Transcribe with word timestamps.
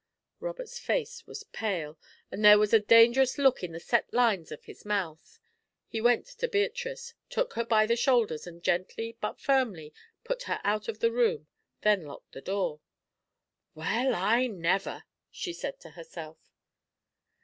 Robert's 0.39 0.79
face 0.79 1.27
was 1.27 1.43
pale, 1.43 1.95
and 2.31 2.43
there 2.43 2.57
was 2.57 2.73
a 2.73 2.79
dangerous 2.79 3.37
look 3.37 3.61
in 3.63 3.71
the 3.71 3.79
set 3.79 4.11
lines 4.11 4.51
of 4.51 4.63
his 4.63 4.83
mouth. 4.83 5.39
He 5.87 6.01
went 6.01 6.25
to 6.25 6.47
Beatrice, 6.47 7.13
took 7.29 7.53
her 7.53 7.63
by 7.63 7.85
the 7.85 7.95
shoulders, 7.95 8.47
and 8.47 8.63
gently, 8.63 9.15
but 9.21 9.39
firmly, 9.39 9.93
put 10.23 10.41
her 10.49 10.59
out 10.63 10.87
of 10.87 11.01
the 11.01 11.11
room, 11.11 11.45
then 11.81 12.05
locked 12.07 12.31
the 12.31 12.41
door. 12.41 12.79
"Well, 13.75 14.15
I 14.15 14.47
never!" 14.47 15.03
she 15.29 15.53
said 15.53 15.79
to 15.81 15.91
herself. 15.91 16.39